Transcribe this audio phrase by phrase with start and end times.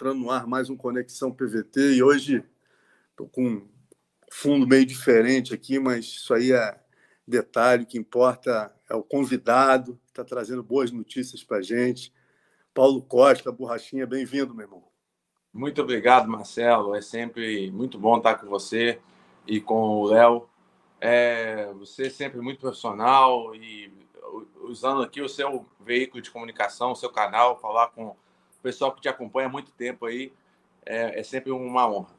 [0.00, 2.42] entrando no ar mais um Conexão PVT e hoje
[3.10, 3.68] estou com um
[4.32, 6.80] fundo meio diferente aqui, mas isso aí é
[7.28, 7.82] detalhe.
[7.82, 12.14] O que importa é o convidado, que está trazendo boas notícias para a gente.
[12.72, 14.82] Paulo Costa, Borrachinha, bem-vindo, meu irmão.
[15.52, 16.94] Muito obrigado, Marcelo.
[16.94, 18.98] É sempre muito bom estar com você
[19.46, 20.48] e com o Léo.
[20.98, 23.92] É, você é sempre muito profissional e
[24.62, 28.16] usando aqui o seu veículo de comunicação, o seu canal, falar com
[28.60, 30.32] o pessoal que te acompanha há muito tempo aí,
[30.84, 32.14] é, é sempre uma honra.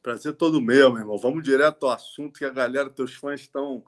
[0.00, 1.18] Prazer todo meu, meu irmão.
[1.18, 3.82] Vamos direto ao assunto que a galera, teus fãs estão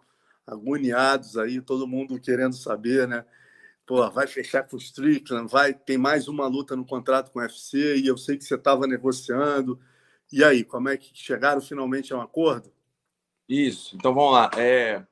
[0.46, 3.24] agoniados aí, todo mundo querendo saber, né?
[3.86, 7.42] Pô, vai fechar com o Strickland, vai, tem mais uma luta no contrato com o
[7.42, 9.80] UFC e eu sei que você estava negociando.
[10.32, 12.72] E aí, como é que chegaram finalmente a um acordo?
[13.48, 13.94] Isso.
[13.96, 14.50] Então vamos lá.
[14.56, 15.04] É...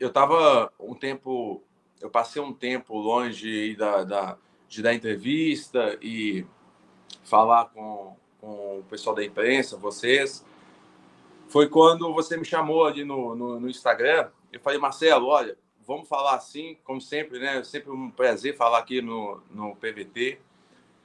[0.00, 1.62] Eu estava um tempo,
[2.00, 4.38] eu passei um tempo longe da, da,
[4.68, 6.44] de dar entrevista e
[7.24, 10.44] falar com, com o pessoal da imprensa, vocês.
[11.48, 14.28] Foi quando você me chamou ali no, no, no Instagram.
[14.52, 17.62] Eu falei, Marcelo, olha, vamos falar assim, como sempre, né?
[17.62, 20.40] Sempre um prazer falar aqui no, no PVT.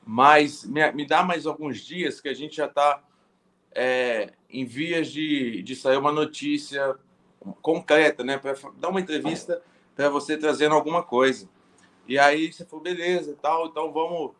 [0.06, 3.04] Mas me, me dá mais alguns dias que a gente já está
[3.74, 6.96] é, em vias de, de sair uma notícia
[7.62, 8.38] concreta, né?
[8.38, 9.62] Para dar uma entrevista
[9.96, 11.48] para você trazendo alguma coisa.
[12.12, 14.32] E aí você falou, beleza, tal, então vamos.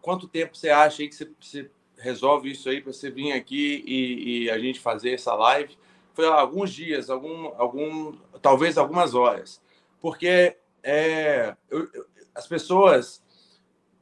[0.00, 3.84] Quanto tempo você acha aí que você, você resolve isso aí para você vir aqui
[3.86, 5.78] e, e, a gente fazer essa live?
[6.12, 9.62] Foi alguns dias, algum, algum, talvez algumas horas
[10.02, 13.22] porque é, eu, eu, as pessoas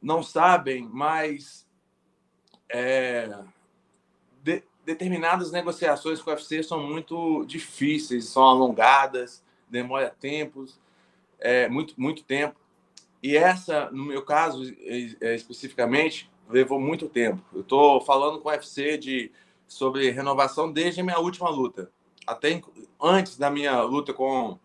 [0.02, 1.68] não sabem, mas
[2.70, 3.28] é,
[4.42, 10.80] de, determinadas negociações com o UFC são muito difíceis, são alongadas, demora tempos,
[11.38, 12.58] é, muito, muito tempo.
[13.22, 14.62] E essa, no meu caso
[15.20, 17.42] é, especificamente, levou muito tempo.
[17.52, 19.30] Eu estou falando com o UFC de,
[19.68, 21.90] sobre renovação desde a minha última luta.
[22.26, 22.60] Até
[23.00, 24.58] antes da minha luta com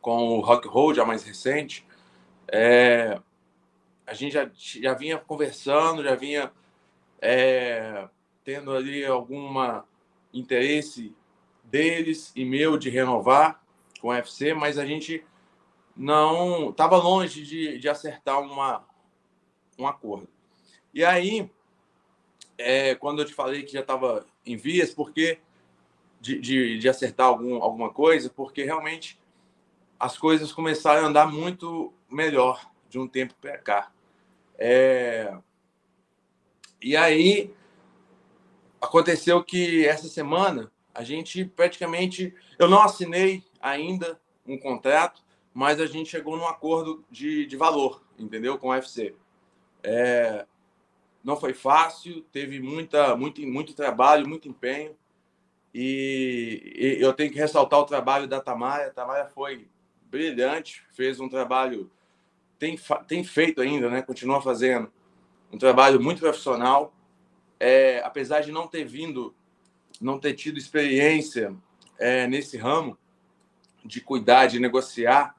[0.00, 1.84] com o Rock Roll, a mais recente,
[2.46, 3.20] é,
[4.06, 6.50] a gente já, já vinha conversando, já vinha
[7.20, 8.08] é,
[8.44, 9.84] tendo ali alguma
[10.32, 11.14] interesse
[11.64, 13.62] deles e meu de renovar
[14.00, 15.24] com o UFC, mas a gente
[15.98, 18.86] não estava longe de, de acertar uma,
[19.76, 20.28] um acordo.
[20.94, 21.50] E aí,
[22.56, 25.40] é, quando eu te falei que já estava em vias, porque
[26.20, 29.20] de, de, de acertar algum, alguma coisa, porque realmente
[29.98, 33.92] as coisas começaram a andar muito melhor de um tempo para cá.
[34.56, 35.36] É...
[36.80, 37.52] E aí
[38.80, 45.22] aconteceu que essa semana a gente praticamente eu não assinei ainda um contrato,
[45.58, 49.12] mas a gente chegou num acordo de, de valor, entendeu, com o UFC.
[49.82, 50.46] É...
[51.24, 54.96] Não foi fácil, teve muita, muito, muito trabalho, muito empenho.
[55.74, 58.94] E, e eu tenho que ressaltar o trabalho da Tamara.
[58.96, 59.66] A foi
[60.02, 61.90] brilhante, fez um trabalho,
[62.56, 64.00] tem, tem feito ainda, né?
[64.00, 64.92] continua fazendo
[65.52, 66.94] um trabalho muito profissional.
[67.58, 69.34] É, apesar de não ter vindo,
[70.00, 71.52] não ter tido experiência
[71.98, 72.96] é, nesse ramo
[73.84, 75.36] de cuidar, de negociar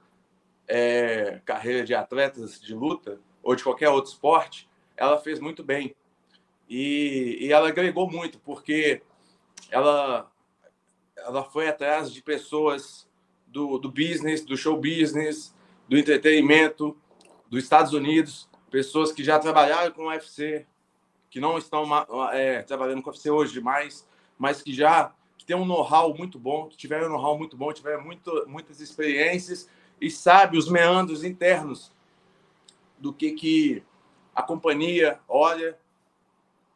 [0.70, 5.96] é, carreira de atletas de luta ou de qualquer outro esporte, ela fez muito bem.
[6.70, 9.02] E, e ela agregou muito, porque
[9.72, 10.32] ela,
[11.18, 13.10] ela foi atrás de pessoas
[13.48, 15.56] do, do business, do show business,
[15.88, 16.96] do entretenimento
[17.50, 20.68] dos Estados Unidos, pessoas que já trabalharam com o UFC,
[21.32, 21.84] que não estão
[22.32, 24.08] é, trabalhando com o UFC hoje mais,
[24.38, 27.74] mas que já que têm um know-how muito bom, que tiveram um know-how muito bom,
[27.74, 29.68] tiveram muito, muitas experiências
[30.02, 31.92] e sabe os meandros internos
[32.98, 33.84] do que, que
[34.36, 35.78] a companhia olha,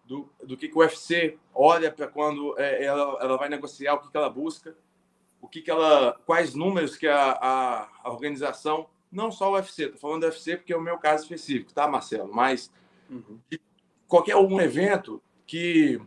[0.05, 3.99] do, do que, que o UFC olha para quando é, ela, ela vai negociar, o
[3.99, 4.75] que, que ela busca
[5.43, 9.83] o que, que ela, quais números que a, a, a organização, não só o UFC,
[9.83, 12.33] estou falando do UFC porque é o meu caso específico, tá, Marcelo?
[12.33, 12.71] Mas
[13.09, 13.37] uhum.
[14.07, 15.99] qualquer um evento que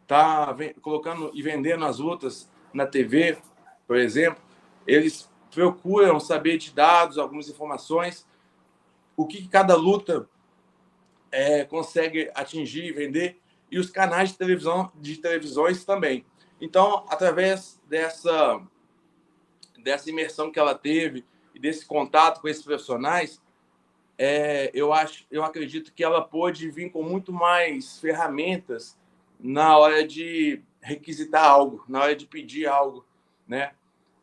[0.00, 3.36] está colocando e vendendo as lutas na TV,
[3.84, 4.40] por exemplo,
[4.86, 8.26] eles procuram saber de dados, algumas informações,
[9.16, 10.28] o que, cada luta
[11.30, 13.40] é, consegue atingir e vender,
[13.70, 16.24] e os canais de televisão de televisões também.
[16.60, 18.60] Então, através dessa,
[19.82, 21.24] dessa imersão que ela teve
[21.54, 23.40] e desse contato com esses profissionais,
[24.16, 28.98] é, eu acho, eu acredito que ela pôde vir com muito mais ferramentas
[29.38, 33.06] na hora de requisitar algo, na hora de pedir algo,
[33.46, 33.72] né?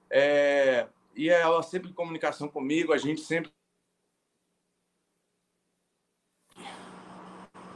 [0.09, 3.51] É, e ela sempre em comunicação comigo, a gente sempre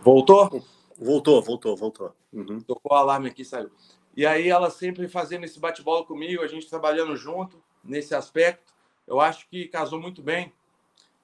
[0.01, 0.63] Voltou?
[0.97, 2.15] Voltou, voltou, voltou.
[2.31, 2.59] Uhum.
[2.61, 3.69] Tocou o alarme aqui, saiu.
[4.15, 8.73] E aí ela sempre fazendo esse bate-bola comigo, a gente trabalhando junto nesse aspecto.
[9.05, 10.53] Eu acho que casou muito bem.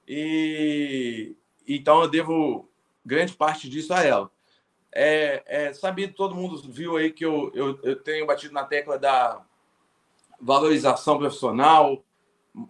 [0.07, 1.35] E
[1.67, 2.69] então eu devo
[3.03, 4.31] grande parte disso a ela.
[4.91, 8.97] É, é sabido, todo mundo viu aí que eu, eu, eu tenho batido na tecla
[8.97, 9.45] da
[10.39, 12.03] valorização profissional,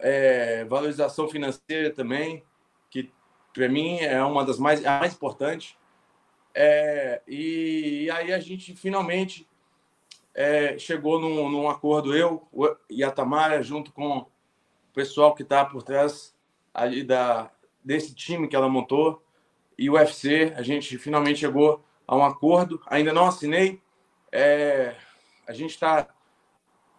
[0.00, 2.42] é, valorização financeira também,
[2.90, 3.10] que
[3.52, 5.78] para mim é uma das mais, a mais importante.
[6.54, 9.46] É, e, e, aí a gente finalmente
[10.34, 12.48] é, chegou num, num, acordo, eu
[12.88, 14.26] e a Tamara, junto com o
[14.94, 16.34] pessoal que está por trás
[16.72, 17.50] ali da,
[17.84, 19.22] desse time que ela montou,
[19.78, 23.80] e o UFC, a gente finalmente chegou a um acordo, ainda não assinei,
[24.32, 24.94] é,
[25.46, 26.08] a gente está,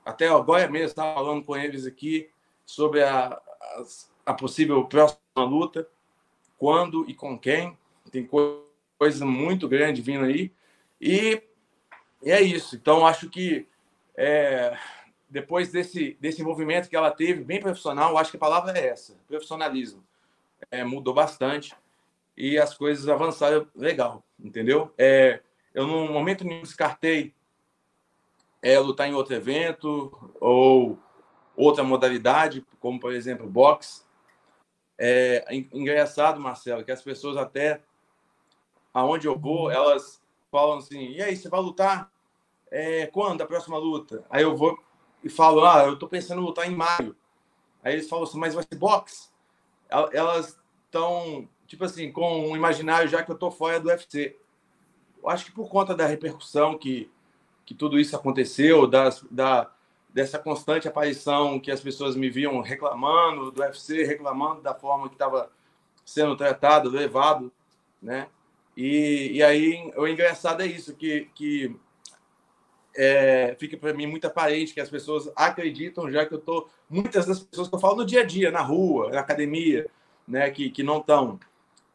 [0.07, 2.29] até agora mesmo, estava falando com eles aqui
[2.65, 3.83] sobre a, a,
[4.25, 5.87] a possível próxima luta,
[6.57, 7.77] quando e com quem,
[8.11, 8.67] tem coisa
[8.97, 10.51] coisa muito grande vindo aí.
[10.99, 11.41] E,
[12.23, 12.75] e é isso.
[12.75, 13.67] Então, acho que
[14.15, 14.77] é,
[15.29, 19.15] depois desse, desse envolvimento que ela teve, bem profissional, acho que a palavra é essa:
[19.27, 20.03] profissionalismo.
[20.71, 21.75] É, mudou bastante
[22.35, 24.91] e as coisas avançaram legal, entendeu?
[24.97, 25.39] É,
[25.73, 27.33] eu, no momento nenhum, descartei
[28.67, 30.11] é, lutar em outro evento
[30.41, 30.99] ou
[31.55, 34.03] outra modalidade, como, por exemplo, boxe.
[34.99, 37.81] É engraçado, Marcelo, que as pessoas até
[38.93, 40.21] aonde eu vou, elas
[40.51, 42.11] falam assim: e aí, você vai lutar?
[42.69, 44.25] É, quando a próxima luta?
[44.29, 44.77] Aí eu vou
[45.23, 47.15] e falo: ah, eu tô pensando em lutar em maio.
[47.81, 49.29] Aí eles falam assim: mas vai ser boxe?
[50.11, 54.37] Elas estão, tipo assim, com um imaginário já que eu tô fora do UFC.
[55.23, 57.09] Eu acho que por conta da repercussão que,
[57.67, 59.69] que tudo isso aconteceu, das, da,
[60.09, 65.15] dessa constante aparição que as pessoas me viam reclamando do UFC, reclamando da forma que
[65.15, 65.51] estava
[66.05, 67.51] sendo tratado, levado,
[68.01, 68.29] né?
[68.75, 71.75] E, e aí, o engraçado é isso, que, que
[72.95, 77.25] é, fica para mim muito aparente que as pessoas acreditam já que eu tô muitas
[77.25, 79.85] das pessoas que eu falo no dia a dia na rua na academia
[80.27, 81.39] né que, que não estão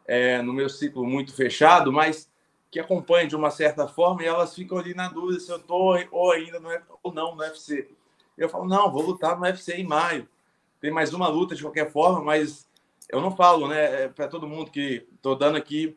[0.07, 2.31] é, no meu ciclo muito fechado mas
[2.73, 5.97] que acompanham de uma certa forma e elas ficam ali na dúvida se eu tô
[6.11, 6.69] ou ainda no,
[7.03, 7.89] ou não no UFC
[8.37, 10.27] eu falo não vou lutar no UFC em maio.
[10.81, 12.69] Tem mais uma luta de qualquer forma mas
[13.09, 15.97] eu não falo né é para todo mundo que estou dando aqui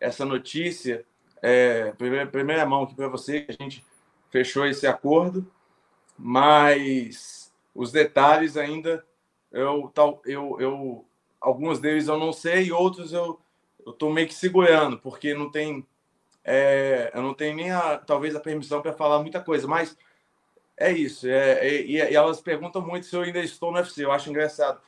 [0.00, 1.04] essa notícia,
[1.42, 3.84] é, primeira, primeira mão aqui para você, que a gente
[4.30, 5.50] fechou esse acordo,
[6.18, 9.04] mas os detalhes ainda,
[9.52, 11.04] eu, tal, eu, eu,
[11.40, 13.38] alguns deles eu não sei, e outros eu
[13.86, 15.86] estou meio que segurando, porque não tem,
[16.46, 19.96] é, eu não tenho nem a, talvez a permissão para falar muita coisa, mas
[20.76, 21.26] é isso.
[21.28, 24.04] É, é, e, elas perguntam muito se eu ainda estou no UFC.
[24.04, 24.80] Eu acho engraçado,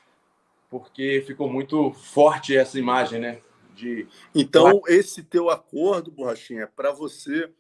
[0.71, 3.41] porque ficou muito forte essa imagem, né?
[3.79, 4.09] de.
[4.35, 7.51] Então, esse teu acordo, Borrachinha, é para você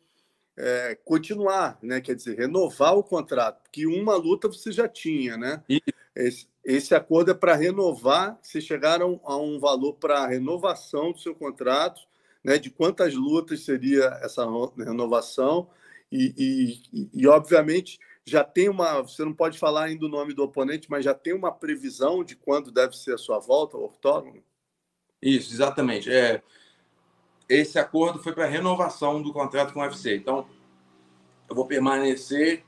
[0.56, 2.00] é, continuar, né?
[2.00, 5.62] Quer dizer, renovar o contrato, porque uma luta você já tinha, né?
[6.15, 8.39] Esse, esse acordo é para renovar.
[8.43, 12.00] Vocês chegaram a um valor para renovação do seu contrato,
[12.43, 12.58] né?
[12.58, 14.46] De quantas lutas seria essa
[14.76, 15.69] renovação
[16.11, 19.02] e, e, e obviamente já tem uma.
[19.02, 22.37] Você não pode falar ainda o nome do oponente, mas já tem uma previsão de
[22.37, 23.93] quando deve ser a sua volta ao?
[25.20, 26.11] Isso, exatamente.
[26.12, 26.43] É,
[27.49, 30.16] esse acordo foi para renovação do contrato com o UFC.
[30.16, 30.47] Então,
[31.49, 32.64] eu vou permanecer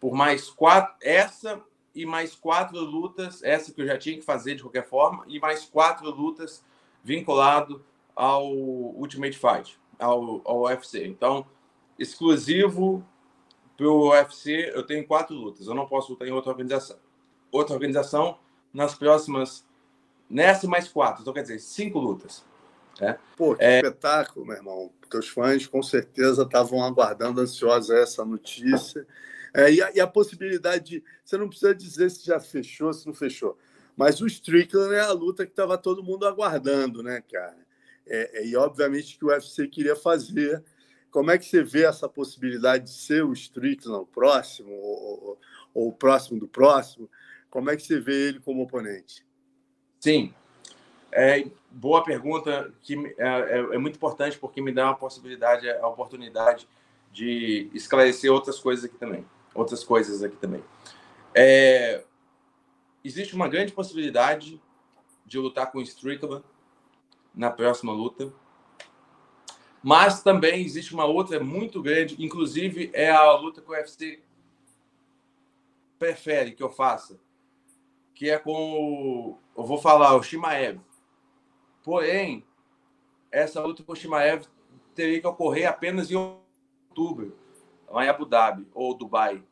[0.00, 1.60] por mais quatro, essa
[1.94, 5.40] e mais quatro lutas, essa que eu já tinha que fazer de qualquer forma, e
[5.40, 6.64] mais quatro lutas
[7.02, 7.84] vinculado
[8.16, 11.06] ao Ultimate Fight, ao, ao UFC.
[11.06, 11.46] Então,
[11.98, 13.06] exclusivo
[13.76, 15.66] para o UFC, eu tenho quatro lutas.
[15.66, 16.96] Eu não posso lutar em outra organização.
[17.52, 18.38] Outra organização,
[18.72, 19.66] nas próximas
[20.28, 22.44] Nessa mais quatro, então quer dizer, cinco lutas.
[23.00, 23.16] Né?
[23.36, 23.76] Pô, que é...
[23.76, 24.90] espetáculo, meu irmão.
[25.08, 29.06] Teus fãs com certeza estavam aguardando ansiosos essa notícia.
[29.54, 31.04] É, e, a, e, a, possibilidade de.
[31.24, 33.56] Você não precisa dizer se já fechou, se não fechou.
[33.96, 37.56] Mas o Strickland é a luta que estava todo mundo aguardando, né, cara?
[38.06, 40.62] É, é, e obviamente que o UFC queria fazer.
[41.10, 45.38] Como é que você vê essa possibilidade de ser o Strickland o próximo, ou,
[45.72, 47.08] ou o próximo do próximo?
[47.48, 49.24] Como é que você vê ele como oponente?
[49.98, 50.34] Sim.
[51.10, 55.88] É, boa pergunta, que é, é, é, muito importante porque me dá uma possibilidade, a
[55.88, 56.68] oportunidade
[57.10, 59.24] de esclarecer outras coisas aqui também.
[59.54, 60.62] Outras coisas aqui também.
[61.34, 62.04] É,
[63.02, 64.60] existe uma grande possibilidade
[65.24, 66.44] de lutar com o Strickland
[67.36, 68.32] na próxima luta.
[69.82, 74.22] Mas também existe uma outra muito grande, inclusive é a luta que o UFC
[75.98, 77.20] prefere que eu faça,
[78.14, 80.80] que é com o, eu vou falar o Shimaev.
[81.84, 82.44] Porém,
[83.30, 84.46] essa luta com o Shimaev
[84.94, 87.36] teria que ocorrer apenas em outubro,
[87.88, 89.44] lá em Abu Dhabi ou Dubai.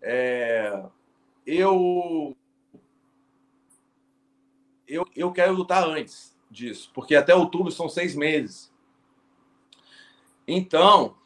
[0.00, 0.84] É,
[1.44, 2.34] eu,
[4.86, 8.72] eu, eu quero lutar antes disso, porque até outubro são seis meses.
[10.46, 11.16] Então,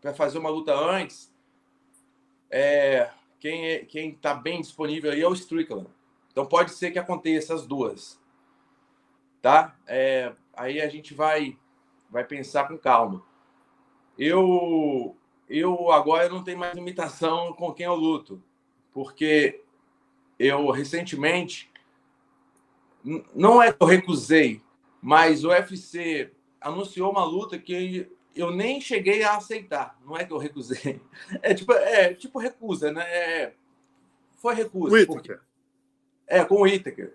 [0.00, 1.32] para fazer uma luta antes,
[2.50, 5.88] é, quem é, quem está bem disponível aí é o Strickland.
[6.30, 8.20] Então pode ser que aconteça as duas,
[9.42, 9.76] tá?
[9.86, 11.58] É, aí a gente vai
[12.10, 13.22] vai pensar com calma.
[14.18, 15.16] Eu
[15.48, 18.42] eu agora não tenho mais limitação com quem eu luto,
[18.92, 19.62] porque
[20.38, 21.70] eu recentemente
[23.34, 24.60] não é que eu recusei,
[25.00, 29.98] mas o UFC anunciou uma luta que eu nem cheguei a aceitar.
[30.04, 31.00] Não é que eu recusei.
[31.40, 33.02] É tipo, é, tipo recusa, né?
[33.02, 33.54] É,
[34.36, 35.06] foi recusa.
[35.06, 35.38] Porque,
[36.26, 37.14] é, com o Itaker.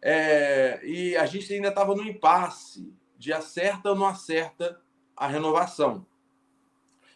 [0.00, 4.80] É, e a gente ainda estava no impasse de acerta ou não acerta
[5.16, 6.04] a renovação.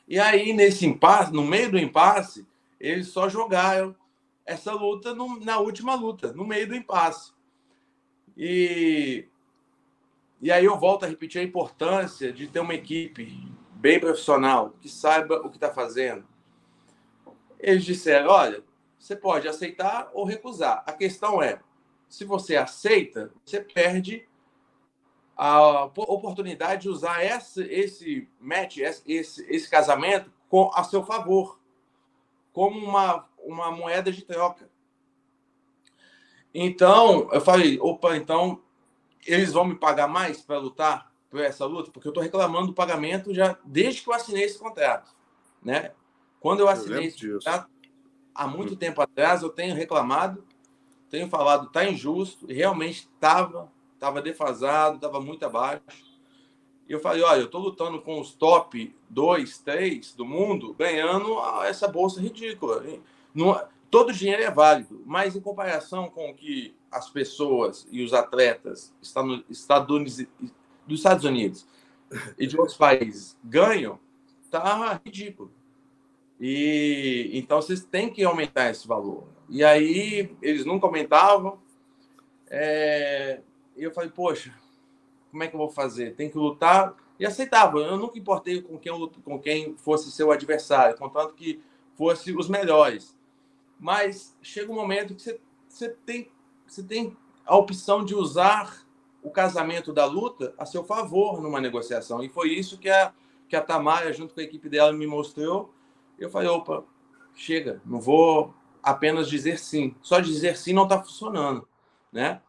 [0.07, 2.47] E aí, nesse impasse, no meio do impasse,
[2.79, 3.97] eles só jogaram
[4.45, 7.33] essa luta no, na última luta, no meio do impasse.
[8.37, 9.29] E
[10.41, 13.37] e aí eu volto a repetir a importância de ter uma equipe
[13.73, 16.27] bem profissional, que saiba o que está fazendo.
[17.59, 18.63] Eles disseram: olha,
[18.99, 20.85] você pode aceitar ou recusar.
[20.87, 21.61] A questão é:
[22.09, 24.29] se você aceita, você perde
[25.37, 31.59] a oportunidade de usar esse, esse match, esse, esse casamento com, a seu favor,
[32.53, 34.71] como uma, uma moeda de troca.
[36.59, 38.63] Então, eu falei: opa, então
[39.27, 41.91] eles vão me pagar mais para lutar por essa luta?
[41.91, 45.15] Porque eu estou reclamando do pagamento já desde que eu assinei esse contrato.
[45.63, 45.93] Né?
[46.41, 47.69] Quando eu assinei eu esse contrato,
[48.35, 48.77] há muito hum.
[48.77, 50.47] tempo atrás, eu tenho reclamado,
[51.11, 55.83] tenho falado, está injusto, e realmente estava estava defasado, estava muito abaixo.
[56.89, 61.39] E eu falei, olha, eu estou lutando com os top 2, 3 do mundo, ganhando
[61.65, 62.85] essa bolsa ridícula.
[63.35, 68.13] Não, todo dinheiro é válido, mas em comparação com o que as pessoas e os
[68.13, 69.43] atletas Estados,
[70.87, 71.67] dos Estados Unidos
[72.39, 73.99] e de outros países ganham,
[74.51, 75.51] tá ridículo.
[76.41, 79.25] E então vocês têm que aumentar esse valor.
[79.49, 81.59] E aí eles nunca aumentavam.
[82.49, 83.41] É,
[83.77, 84.55] e eu falei, poxa,
[85.31, 86.15] como é que eu vou fazer?
[86.15, 86.95] Tem que lutar.
[87.19, 87.79] E aceitava.
[87.79, 91.63] Eu nunca importei com quem, com quem fosse seu adversário, contanto que
[91.95, 93.16] fosse os melhores.
[93.79, 96.31] Mas chega um momento que você, você tem
[96.67, 97.17] você tem
[97.47, 98.85] a opção de usar
[99.23, 102.23] o casamento da luta a seu favor numa negociação.
[102.23, 103.13] E foi isso que a,
[103.49, 105.73] que a Tamara, junto com a equipe dela, me mostrou.
[106.19, 106.85] Eu falei, opa,
[107.35, 109.95] chega, não vou apenas dizer sim.
[110.03, 111.67] Só dizer sim não está funcionando,
[112.13, 112.41] né?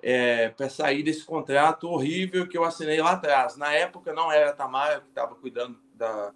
[0.00, 3.56] É, para sair desse contrato horrível que eu assinei lá atrás.
[3.56, 6.32] Na época não era a Tamara que estava cuidando da,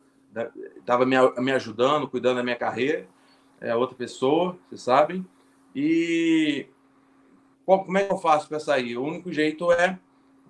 [0.77, 3.07] estava me, me ajudando, cuidando da minha carreira,
[3.63, 5.25] é outra pessoa, vocês sabem.
[5.75, 6.67] E
[7.65, 8.99] como é que eu faço para sair?
[8.99, 9.99] O único jeito é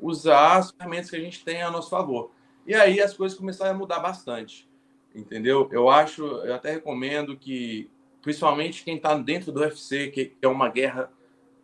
[0.01, 2.33] usar as ferramentas que a gente tem a nosso favor.
[2.67, 4.69] E aí as coisas começaram a mudar bastante,
[5.15, 5.69] entendeu?
[5.71, 7.91] Eu acho, eu até recomendo que,
[8.23, 11.13] principalmente quem está dentro do UFC, que é uma guerra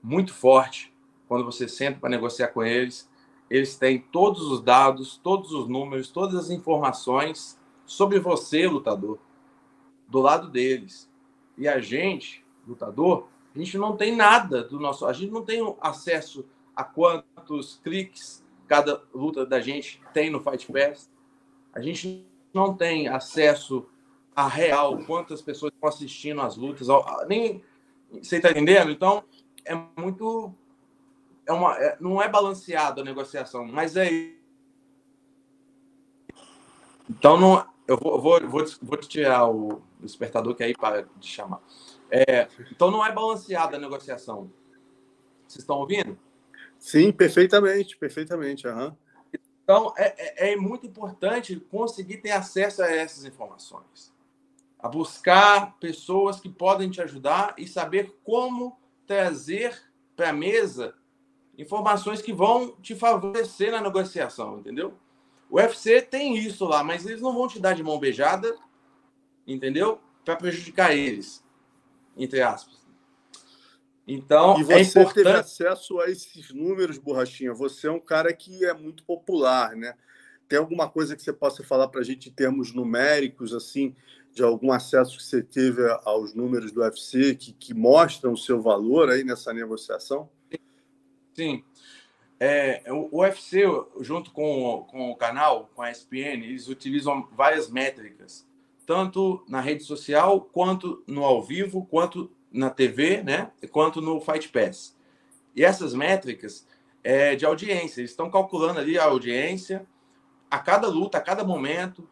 [0.02, 0.94] muito forte,
[1.26, 3.08] quando você senta para negociar com eles,
[3.48, 9.18] eles têm todos os dados, todos os números, todas as informações sobre você, lutador,
[10.06, 11.07] do lado deles.
[11.58, 15.04] E a gente, lutador, a gente não tem nada do nosso.
[15.04, 20.70] A gente não tem acesso a quantos cliques cada luta da gente tem no Fight
[20.70, 21.10] Pass.
[21.72, 22.24] A gente
[22.54, 23.86] não tem acesso
[24.36, 26.86] a real quantas pessoas estão assistindo as lutas.
[27.26, 27.62] Nem
[28.12, 28.92] você está entendendo?
[28.92, 29.24] Então
[29.64, 30.54] é muito
[31.44, 34.08] é uma é, não é balanceado a negociação, mas é
[37.10, 41.60] então não eu vou, vou, vou, vou tirar o despertador que aí para de chamar.
[42.10, 44.52] É, então não é balanceada a negociação.
[45.46, 46.18] Vocês estão ouvindo?
[46.78, 48.68] Sim, perfeitamente, perfeitamente.
[48.68, 48.94] Uhum.
[49.64, 54.12] Então é, é, é muito importante conseguir ter acesso a essas informações,
[54.78, 59.80] a buscar pessoas que podem te ajudar e saber como trazer
[60.14, 60.94] para a mesa
[61.56, 64.94] informações que vão te favorecer na negociação, entendeu?
[65.50, 68.54] O UFC tem isso lá, mas eles não vão te dar de mão beijada,
[69.46, 70.00] entendeu?
[70.24, 71.42] Para prejudicar eles
[72.18, 72.76] entre aspas.
[74.06, 75.14] Então, e você é importante...
[75.14, 77.54] teve acesso a esses números, Borrachinha.
[77.54, 79.94] Você é um cara que é muito popular, né?
[80.48, 83.94] Tem alguma coisa que você possa falar para a gente em termos numéricos, assim,
[84.32, 88.60] de algum acesso que você teve aos números do UFC que, que mostram o seu
[88.60, 90.28] valor aí nessa negociação?
[91.34, 91.62] Sim.
[92.40, 93.62] É, o UFC,
[94.00, 98.46] junto com, com o canal, com a ESPN, eles utilizam várias métricas,
[98.86, 103.50] tanto na rede social, quanto no ao vivo, quanto na TV, né?
[103.70, 104.96] quanto no Fight Pass.
[105.54, 106.66] E essas métricas
[107.02, 109.86] é de audiência, eles estão calculando ali a audiência
[110.50, 112.08] a cada luta, a cada momento,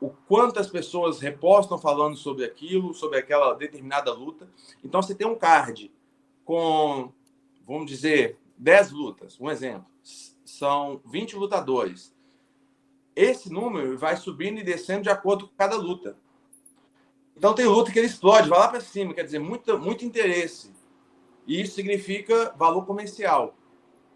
[0.00, 4.48] o quanto as pessoas repostam falando sobre aquilo, sobre aquela determinada luta.
[4.82, 5.92] Então, você tem um card
[6.44, 7.12] com,
[7.66, 9.86] vamos dizer, 10 lutas, um exemplo.
[10.44, 12.14] São 20 lutadores.
[13.14, 16.16] Esse número vai subindo e descendo de acordo com cada luta.
[17.36, 20.72] Então, tem luta que ele explode, vai lá para cima, quer dizer, muito, muito interesse.
[21.46, 23.54] E isso significa valor comercial,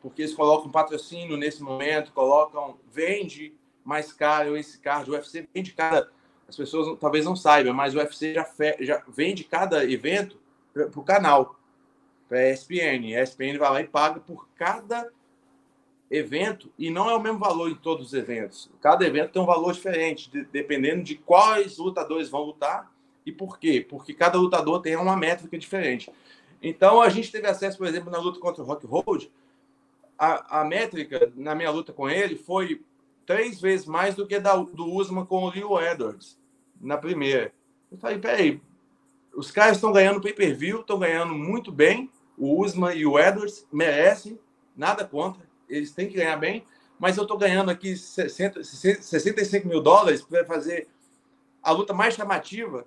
[0.01, 3.55] porque eles colocam patrocínio nesse momento, colocam, vende
[3.85, 5.11] mais caro esse card.
[5.11, 6.11] O UFC vende cada.
[6.49, 8.77] As pessoas talvez não saibam, mas o UFC já, fe...
[8.81, 10.41] já vende cada evento
[10.73, 11.60] para o canal,
[12.31, 13.17] para a ESPN.
[13.17, 15.11] A ESPN vai lá e paga por cada
[16.09, 18.71] evento e não é o mesmo valor em todos os eventos.
[18.81, 22.89] Cada evento tem um valor diferente, de, dependendo de quais lutadores vão lutar
[23.27, 23.85] e por quê.
[23.87, 26.09] Porque cada lutador tem uma métrica diferente.
[26.63, 29.31] Então a gente teve acesso, por exemplo, na luta contra o Rock Road,
[30.17, 32.81] a, a métrica na minha luta com ele foi
[33.27, 36.39] três vezes mais do que da, do Usman com o Leo Edwards
[36.81, 37.53] na primeira.
[37.91, 38.61] Eu falei, peraí,
[39.35, 42.11] os caras estão ganhando pay-per-view, estão ganhando muito bem.
[42.41, 44.41] O Usman e o Edwards merecem,
[44.75, 46.65] nada contra, eles têm que ganhar bem,
[46.99, 50.89] mas eu estou ganhando aqui 60, 65 mil dólares para fazer
[51.63, 52.87] a luta mais chamativa,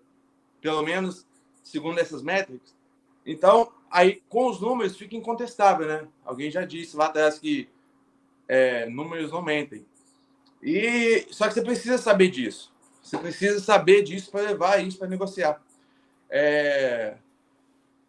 [0.60, 1.28] pelo menos
[1.64, 2.76] segundo essas métricas.
[3.24, 6.08] Então, aí com os números fica incontestável, né?
[6.26, 7.70] Alguém já disse lá atrás que
[8.48, 9.86] é, números não mentem.
[10.62, 12.74] E só que você precisa saber disso.
[13.04, 15.62] Você precisa saber disso para levar isso para negociar.
[16.30, 17.18] É...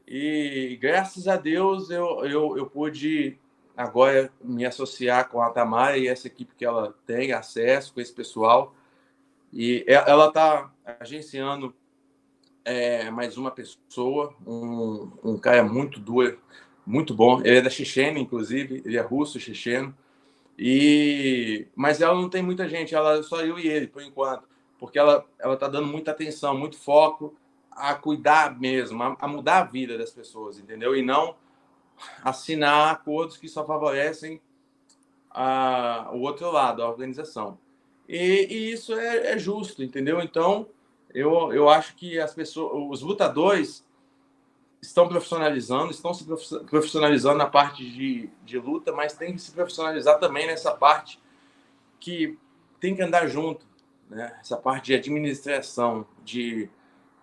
[0.06, 3.38] E graças a Deus eu, eu, eu pude
[3.76, 8.12] agora me associar com a Tamara e essa equipe que ela tem acesso com esse
[8.12, 8.74] pessoal.
[9.52, 10.70] E ela está
[11.00, 11.74] agenciando
[12.64, 16.38] é, mais uma pessoa, um, um cara muito duro,
[16.86, 17.40] muito bom.
[17.40, 19.96] Ele é da Chechênia, inclusive, ele é russo, checheno.
[20.58, 24.98] E mas ela não tem muita gente, ela só eu e ele por enquanto, porque
[24.98, 27.34] ela ela tá dando muita atenção, muito foco
[27.76, 30.96] a cuidar mesmo, a, a mudar a vida das pessoas, entendeu?
[30.96, 31.36] E não
[32.22, 34.40] assinar acordos que só favorecem
[35.30, 37.58] a, o outro lado, a organização.
[38.08, 40.20] E, e isso é, é, justo, entendeu?
[40.20, 40.68] Então,
[41.12, 43.84] eu, eu acho que as pessoas, os lutadores
[44.80, 46.24] estão profissionalizando, estão se
[46.68, 51.18] profissionalizando na parte de, de luta, mas tem que se profissionalizar também nessa parte
[51.98, 52.38] que
[52.78, 53.66] tem que andar junto,
[54.10, 54.36] né?
[54.40, 56.68] Essa parte de administração, de,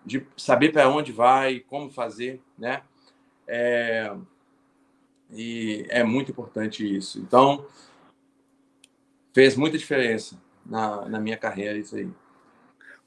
[0.04, 2.82] de saber para onde vai, como fazer, né?
[3.46, 4.14] É,
[5.30, 7.18] e é muito importante isso.
[7.18, 7.66] Então,
[9.32, 12.08] fez muita diferença na, na minha carreira isso aí.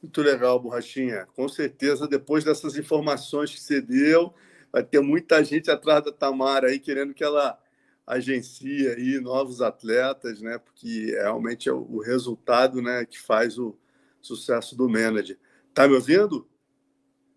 [0.01, 1.27] Muito legal, Borrachinha.
[1.35, 4.33] Com certeza, depois dessas informações que você deu,
[4.71, 7.59] vai ter muita gente atrás da Tamara aí querendo que ela
[8.05, 10.59] agencie aí novos atletas, né?
[10.59, 13.75] Porque realmente é o resultado, né, que faz o
[14.21, 15.37] sucesso do manager.
[15.73, 16.47] Tá me ouvindo?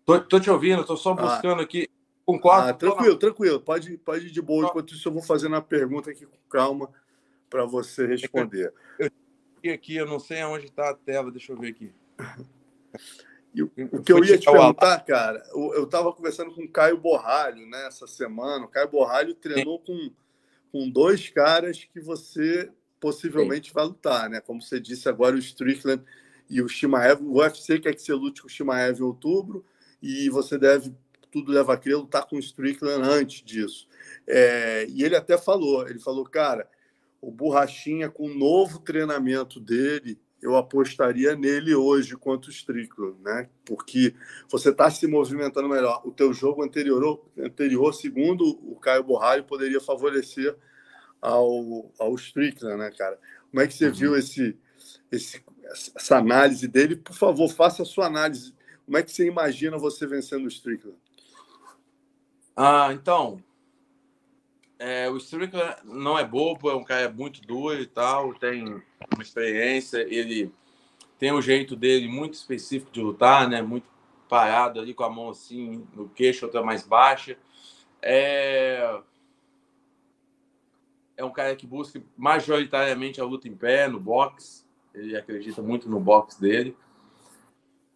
[0.09, 1.15] Tô, tô te ouvindo, tô só ah.
[1.15, 1.63] buscando ah.
[1.63, 1.87] aqui.
[2.25, 2.69] Concordo.
[2.69, 3.59] Ah, tranquilo, tranquilo.
[3.59, 4.65] Pode, pode ir de boa.
[4.65, 6.89] Enquanto isso, eu vou fazendo a pergunta aqui com calma
[7.49, 8.73] para você responder.
[9.63, 11.91] Eu, aqui, eu não sei aonde está a tela, deixa eu ver aqui.
[13.51, 16.99] E o, o que eu ia te perguntar, cara, eu estava conversando com o Caio
[16.99, 18.65] Borralho né, essa semana.
[18.65, 20.11] O Caio Borralho treinou com,
[20.71, 23.73] com dois caras que você possivelmente Sim.
[23.73, 24.39] vai lutar, né?
[24.39, 26.03] Como você disse agora, o Strickland
[26.47, 27.23] e o Shimaev.
[27.23, 29.65] O UFC quer que você lute com o Shimaev em outubro
[30.01, 30.93] e você deve,
[31.31, 33.87] tudo leva a crer, lutar com o Strickland antes disso.
[34.27, 36.69] É, e ele até falou, ele falou, cara,
[37.21, 43.49] o Borrachinha com o novo treinamento dele eu apostaria nele hoje contra o Strickland, né?
[43.65, 44.15] Porque
[44.49, 46.01] você está se movimentando melhor.
[46.05, 50.55] O teu jogo anterior, anterior, segundo o Caio Borralho, poderia favorecer
[51.21, 53.19] ao, ao Strickland, né, cara?
[53.51, 53.93] Como é que você uhum.
[53.93, 54.57] viu esse,
[55.11, 55.43] esse,
[55.95, 56.95] essa análise dele?
[56.95, 58.53] Por favor, faça a sua análise.
[58.89, 60.97] Como é que você imagina você vencendo o Strickland?
[62.55, 63.39] Ah, então,
[64.79, 68.81] é, o Strickland não é bobo, é um cara muito duro e tal, tem
[69.13, 70.51] uma experiência, ele
[71.19, 73.61] tem um jeito dele muito específico de lutar, né?
[73.61, 73.85] Muito
[74.27, 77.37] parado ali com a mão assim no queixo, outra mais baixa.
[78.01, 79.01] É,
[81.15, 84.65] é um cara que busca majoritariamente a luta em pé, no boxe.
[84.95, 86.75] Ele acredita muito no boxe dele.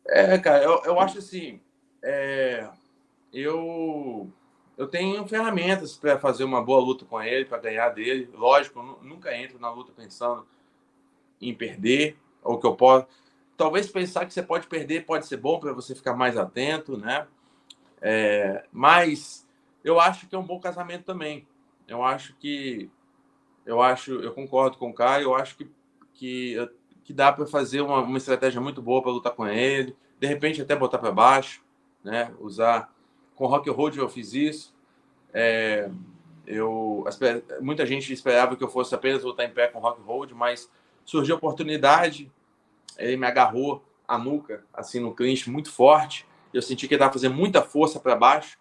[0.07, 1.61] É, cara, eu, eu acho assim.
[2.01, 2.69] É...
[3.31, 4.31] Eu
[4.77, 8.29] eu tenho ferramentas para fazer uma boa luta com ele, para ganhar dele.
[8.33, 10.47] Lógico, nunca entro na luta pensando
[11.39, 13.07] em perder, ou que eu posso.
[13.55, 17.27] Talvez pensar que você pode perder pode ser bom para você ficar mais atento, né?
[18.01, 19.47] É, mas
[19.83, 21.47] eu acho que é um bom casamento também.
[21.87, 22.89] Eu acho que
[23.65, 25.71] eu acho, eu concordo com o Caio, eu acho que,
[26.13, 26.69] que,
[27.03, 30.61] que dá para fazer uma, uma estratégia muito boa para lutar com ele, de repente
[30.61, 31.61] até botar para baixo,
[32.03, 32.33] né?
[32.39, 32.93] Usar
[33.35, 34.73] com Rock Road eu fiz isso.
[35.33, 35.89] É,
[36.45, 37.05] eu
[37.61, 40.69] muita gente esperava que eu fosse apenas lutar em pé com Rock Road, mas
[41.05, 42.31] surgiu a oportunidade,
[42.97, 46.25] ele me agarrou a nuca assim no clinch muito forte.
[46.53, 48.57] Eu senti que ele estava fazendo muita força para baixo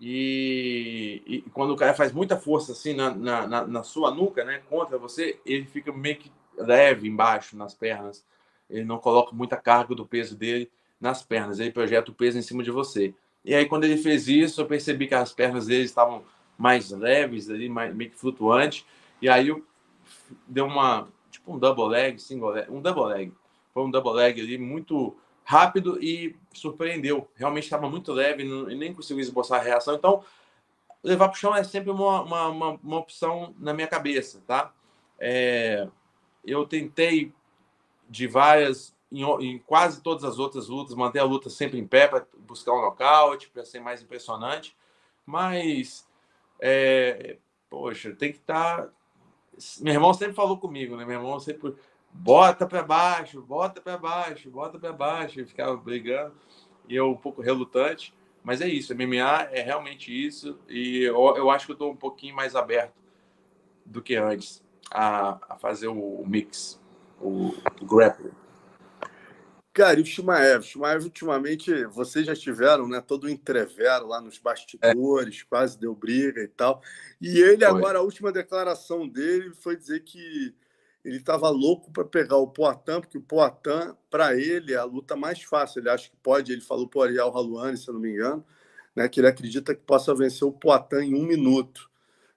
[0.00, 4.60] e, e, quando o cara faz muita força assim na, na, na, sua nuca, né,
[4.68, 8.24] contra você, ele fica meio que leve embaixo nas pernas.
[8.68, 12.42] Ele não coloca muita carga do peso dele nas pernas, ele projeta o peso em
[12.42, 13.14] cima de você.
[13.44, 16.24] E aí, quando ele fez isso, eu percebi que as pernas dele estavam
[16.56, 18.86] mais leves, ali, mais, meio que flutuantes.
[19.20, 19.62] E aí, eu
[20.46, 23.32] deu uma, tipo um double leg, single leg, um double leg.
[23.74, 25.14] Foi um double leg ali muito
[25.44, 27.28] rápido e surpreendeu.
[27.36, 29.94] Realmente estava muito leve e nem conseguiu esboçar a reação.
[29.94, 30.24] Então,
[31.02, 34.72] levar para o chão é sempre uma, uma, uma, uma, opção na minha cabeça, tá?
[35.18, 35.86] É,
[36.46, 37.32] eu tentei
[38.08, 42.06] de várias, em, em, quase todas as outras lutas, manter a luta sempre em pé
[42.06, 44.76] para buscar um nocaute, para ser mais impressionante.
[45.26, 46.06] Mas,
[46.60, 47.38] é,
[47.70, 48.82] poxa, tem que estar.
[48.82, 48.90] Tá...
[49.80, 51.04] Meu irmão sempre falou comigo, né?
[51.04, 51.74] Meu irmão sempre
[52.12, 56.34] bota para baixo, bota para baixo, bota para baixo, e ficava brigando,
[56.88, 61.50] e eu um pouco relutante, mas é isso, MMA é realmente isso, e eu, eu
[61.50, 62.94] acho que eu estou um pouquinho mais aberto
[63.84, 66.80] do que antes a, a fazer o, mix,
[67.20, 68.32] o, o grappling.
[69.74, 70.62] Cara, e o Shimaev?
[70.62, 75.44] Shimaev, ultimamente, vocês já tiveram né, todo o entrevero lá nos bastidores, é.
[75.48, 76.80] quase deu briga e tal.
[77.20, 77.76] E ele, foi.
[77.76, 80.54] agora, a última declaração dele foi dizer que
[81.04, 85.16] ele estava louco para pegar o Poatan, porque o Poatan, para ele, é a luta
[85.16, 85.80] mais fácil.
[85.80, 88.44] Ele acha que pode, ele falou para o Ariel Haluani, se eu não me engano,
[88.94, 91.90] né, que ele acredita que possa vencer o Poatan em um minuto,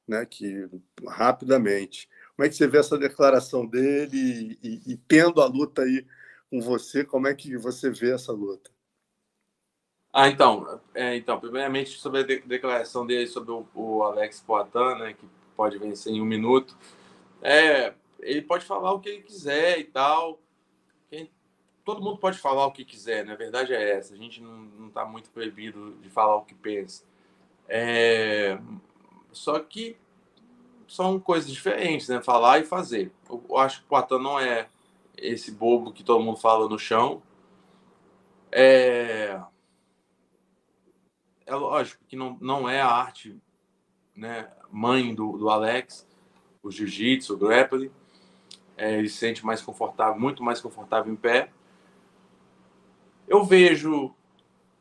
[0.07, 0.67] né, que
[1.07, 2.09] rapidamente.
[2.37, 6.05] Como é que você vê essa declaração dele e, e, e tendo a luta aí
[6.51, 8.69] com você, como é que você vê essa luta?
[10.13, 14.99] Ah, então, é, então primeiramente sobre a de declaração dele sobre o, o Alex Poatan,
[14.99, 16.77] né, que pode vencer em um minuto.
[17.41, 20.39] É, ele pode falar o que ele quiser e tal.
[21.09, 21.31] Quem,
[21.83, 23.37] todo mundo pode falar o que quiser, na né?
[23.37, 24.13] verdade é essa.
[24.13, 27.03] A gente não está muito proibido de falar o que pensa.
[27.67, 28.59] É,
[29.31, 29.97] só que
[30.87, 32.21] são coisas diferentes, né?
[32.21, 33.11] Falar e fazer.
[33.29, 34.67] Eu, acho que o Poitin não é
[35.17, 37.21] esse bobo que todo mundo fala no chão.
[38.51, 39.39] É,
[41.45, 43.37] é lógico que não, não é a arte
[44.15, 46.07] né, mãe do, do Alex,
[46.63, 47.91] o jiu-jitsu, o grappling
[48.77, 51.49] é, ele se sente mais confortável, muito mais confortável em pé.
[53.27, 54.13] Eu vejo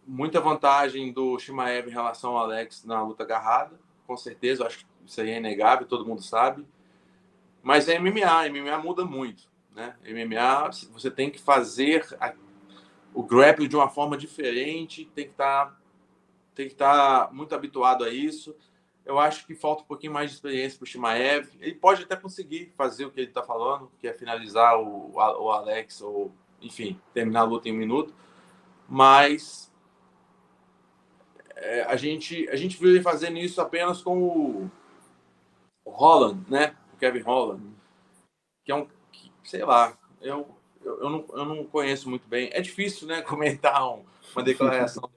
[0.07, 4.79] muita vantagem do Shimaev em relação ao Alex na luta agarrada, com certeza, eu acho
[4.79, 6.67] que isso aí é inegável, todo mundo sabe.
[7.63, 9.97] Mas é MMA, MMA muda muito, né?
[10.05, 12.33] MMA, você tem que fazer a,
[13.13, 15.77] o grappling de uma forma diferente, tem que estar tá,
[16.55, 18.55] tem que estar tá muito habituado a isso.
[19.05, 21.49] Eu acho que falta um pouquinho mais de experiência para o Shimaev.
[21.61, 25.51] Ele pode até conseguir fazer o que ele está falando, que é finalizar o, o
[25.51, 28.13] Alex, ou, enfim, terminar a luta em um minuto.
[28.89, 29.73] Mas
[31.57, 34.71] é, a, gente, a gente viu ele fazendo isso apenas com o,
[35.91, 36.77] Holland, né?
[36.95, 37.63] O Kevin Holland.
[38.65, 40.49] Que é um, que, sei lá, eu,
[40.85, 42.51] eu, eu, não, eu não conheço muito bem.
[42.53, 45.11] É difícil, né, comentar um, uma declaração do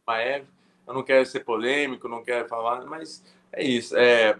[0.00, 0.46] Shimaev
[0.86, 3.96] eu não quero ser polêmico, não quero falar, mas é isso.
[3.96, 4.38] É,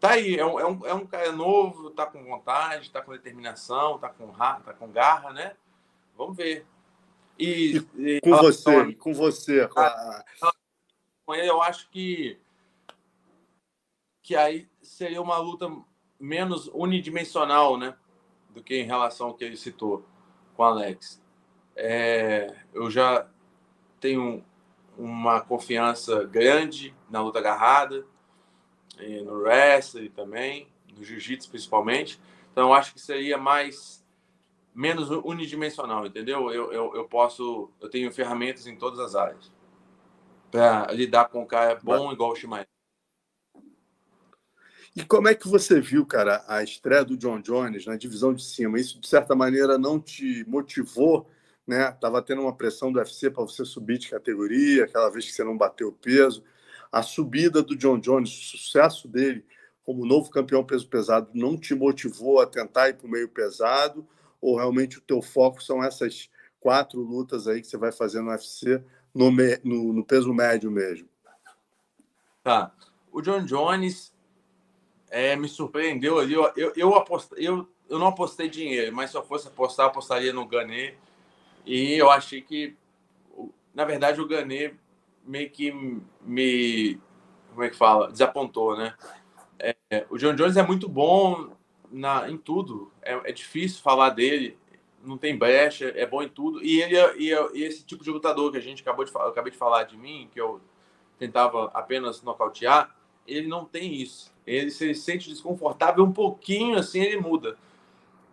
[0.00, 3.12] tá aí, é um, é um, é um cara novo, tá com vontade, tá com
[3.12, 5.56] determinação, tá com, tá com garra, né?
[6.16, 6.66] Vamos ver.
[7.38, 9.68] E, e com você, a, com você.
[9.76, 10.24] A,
[11.24, 12.38] com ele, eu acho que
[14.26, 15.70] que aí seria uma luta
[16.18, 17.94] menos unidimensional, né?
[18.50, 20.04] Do que em relação ao que ele citou
[20.56, 21.22] com o Alex.
[21.76, 23.28] É, eu já
[24.00, 24.44] tenho
[24.98, 28.04] uma confiança grande na luta agarrada,
[29.24, 32.20] no wrestling também, no jiu-jitsu principalmente.
[32.50, 34.04] Então, eu acho que seria mais
[34.74, 36.50] menos unidimensional, entendeu?
[36.50, 39.52] Eu, eu, eu posso, eu tenho ferramentas em todas as áreas
[40.50, 42.66] para lidar com um cara bom igual o Shimaev.
[44.96, 48.42] E como é que você viu, cara, a estreia do John Jones na divisão de
[48.42, 48.80] cima?
[48.80, 51.28] Isso, de certa maneira, não te motivou
[51.66, 51.90] né?
[52.00, 55.42] Tava tendo uma pressão do UFC para você subir de categoria, aquela vez que você
[55.42, 56.44] não bateu o peso.
[56.92, 59.44] a subida do John Jones, o sucesso dele
[59.84, 64.06] como novo campeão peso pesado não te motivou a tentar ir para o meio pesado?
[64.40, 66.30] Ou realmente o teu foco são essas
[66.60, 68.82] quatro lutas aí que você vai fazer no UFC
[69.14, 69.30] no,
[69.64, 71.08] no, no peso médio mesmo?
[72.42, 72.72] Tá.
[73.12, 74.14] O John Jones
[75.10, 76.34] é, me surpreendeu ali.
[76.34, 77.04] Eu, eu, eu,
[77.36, 80.94] eu, eu não apostei dinheiro, mas se eu fosse apostar, apostaria no Ganê.
[81.64, 82.76] E eu achei que,
[83.74, 84.74] na verdade, o Ganê
[85.24, 85.72] meio que
[86.22, 87.00] me.
[87.50, 88.10] Como é que fala?
[88.10, 88.94] Desapontou, né?
[89.58, 91.56] É, o John Jones é muito bom
[91.90, 92.92] na, em tudo.
[93.02, 94.58] É, é, difícil falar dele.
[95.02, 96.62] Não tem brecha, é bom em tudo.
[96.62, 99.58] E ele e, e esse tipo de lutador que a gente acabou de acabei de
[99.58, 100.60] falar de mim, que eu
[101.18, 102.94] tentava apenas nocautear,
[103.26, 104.35] ele não tem isso.
[104.46, 107.56] Ele se sente desconfortável um pouquinho, assim ele muda,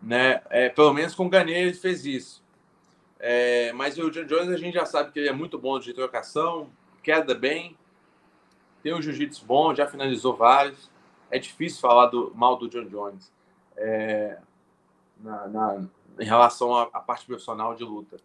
[0.01, 0.41] né?
[0.49, 2.43] É, pelo menos com o Ganê ele fez isso.
[3.19, 5.93] É, mas o John Jones a gente já sabe que ele é muito bom de
[5.93, 6.69] trocação,
[7.01, 7.75] queda bem,
[8.83, 10.91] tem um jiu-jitsu bom, já finalizou vários.
[11.31, 13.31] É difícil falar do, mal do John Jones
[13.77, 14.37] é,
[15.19, 15.87] na, na,
[16.19, 18.17] em relação à, à, parte profissional de luta.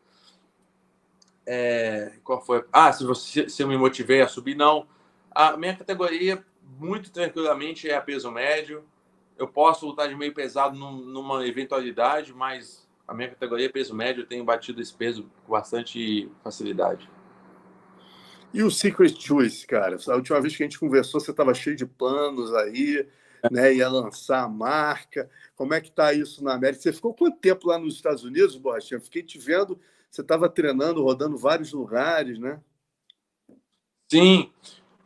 [1.46, 2.64] É, qual foi?
[2.72, 4.86] Ah, se, você, se eu me motivei a subir, não.
[5.30, 6.44] A minha categoria,
[6.76, 8.84] muito tranquilamente, é a peso médio.
[9.36, 13.94] Eu posso lutar de meio pesado num, numa eventualidade, mas a minha categoria é peso
[13.94, 14.22] médio.
[14.22, 17.08] Eu tenho batido esse peso com bastante facilidade.
[18.52, 19.96] E o Secret Juice, cara?
[20.08, 23.06] A última vez que a gente conversou, você estava cheio de planos aí,
[23.50, 23.74] né?
[23.74, 25.30] Ia lançar a marca.
[25.54, 26.82] Como é que está isso na América?
[26.82, 29.00] Você ficou quanto tempo lá nos Estados Unidos, Borrachinha?
[29.00, 29.78] Fiquei te vendo,
[30.10, 32.60] você estava treinando, rodando vários lugares, né?
[34.10, 34.50] Sim.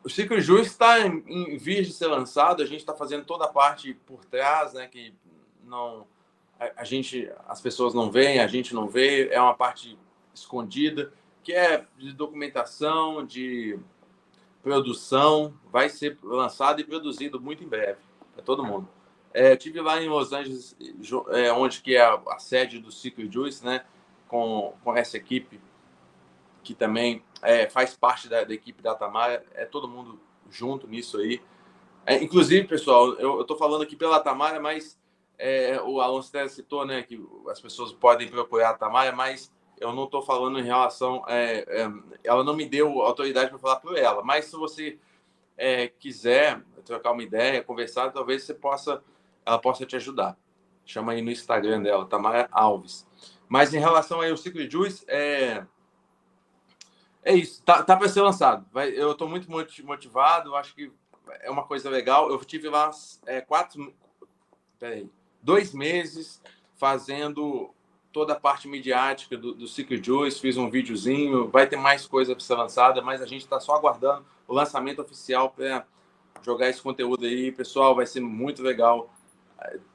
[0.03, 2.61] O Secret Juice está em, em vias de ser lançado.
[2.61, 4.87] A gente está fazendo toda a parte por trás, né?
[4.87, 5.13] Que
[5.63, 6.05] não
[6.59, 9.29] a, a gente, as pessoas não veem, a gente não vê.
[9.29, 9.97] É uma parte
[10.33, 11.11] escondida
[11.43, 13.77] que é de documentação, de
[14.61, 17.99] produção, vai ser lançado e produzido muito em breve
[18.33, 18.87] para todo mundo.
[19.33, 20.75] É, tive lá em Los Angeles,
[21.31, 23.83] é, onde que é a, a, sede do Secret Juice, né,
[24.27, 25.59] com, com essa equipe
[26.63, 31.17] que também é, faz parte da, da, equipe da Tamara, é todo mundo junto nisso
[31.17, 31.41] aí.
[32.05, 34.99] É, inclusive, pessoal, eu estou falando aqui pela Tamara, mas
[35.37, 39.91] é, o Alonso até citou né, que as pessoas podem procurar a Tamara, mas eu
[39.93, 41.23] não estou falando em relação.
[41.27, 41.91] É, é,
[42.23, 44.97] ela não me deu autoridade para falar por ela, mas se você
[45.57, 49.03] é, quiser trocar uma ideia, conversar, talvez você possa,
[49.45, 50.37] ela possa te ajudar.
[50.85, 53.07] Chama aí no Instagram dela, Tamara Alves.
[53.47, 55.65] Mas em relação aí ao Secret Juice, é,
[57.23, 58.65] é isso, tá, tá para ser lançado.
[58.71, 60.91] Vai, eu estou muito motivado, acho que
[61.41, 62.29] é uma coisa legal.
[62.29, 62.91] Eu tive lá
[63.25, 63.93] é, quatro,
[64.77, 65.09] peraí,
[65.41, 66.41] dois meses
[66.75, 67.73] fazendo
[68.11, 72.35] toda a parte midiática do, do Secret Juice, fiz um videozinho, vai ter mais coisa
[72.35, 75.85] para ser lançada, mas a gente está só aguardando o lançamento oficial para
[76.43, 77.51] jogar esse conteúdo aí.
[77.51, 79.11] Pessoal, vai ser muito legal.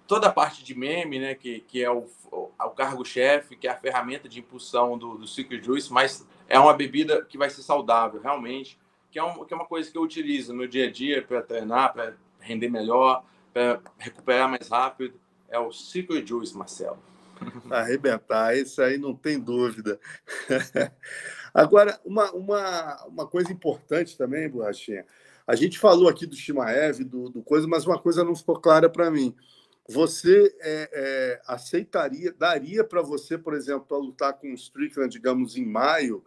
[0.06, 3.76] Toda a parte de meme, né, que, que é o, o cargo-chefe, que é a
[3.76, 8.20] ferramenta de impulsão do, do Secret Juice, mas é uma bebida que vai ser saudável,
[8.20, 8.78] realmente,
[9.10, 11.42] que é, um, que é uma coisa que eu utilizo no dia a dia para
[11.42, 15.20] treinar, para render melhor, para recuperar mais rápido.
[15.48, 16.98] É o Secret Juice, Marcelo.
[17.70, 20.00] Arrebentar, isso aí não tem dúvida.
[21.54, 25.06] Agora, uma, uma, uma coisa importante também, Borrachinha,
[25.46, 28.88] a gente falou aqui do Shimaev, do, do coisa, mas uma coisa não ficou clara
[28.88, 29.34] para mim.
[29.88, 35.64] Você é, é, aceitaria, daria para você, por exemplo, lutar com o Strickland, digamos, em
[35.64, 36.22] maio,